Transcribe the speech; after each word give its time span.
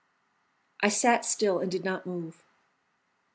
I 0.81 0.89
sat 0.89 1.25
still 1.25 1.59
and 1.59 1.69
did 1.69 1.85
not 1.85 2.07
move. 2.07 2.43